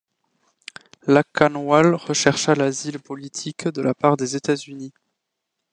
[1.05, 4.93] Lakanwal rechercha l'asile politique de la part des États-Unis.